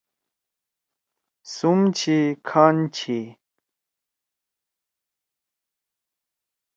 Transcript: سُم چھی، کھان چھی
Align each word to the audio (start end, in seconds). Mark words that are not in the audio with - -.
سُم 1.53 1.79
چھی، 1.97 2.19
کھان 2.47 2.75
چھی 2.95 3.19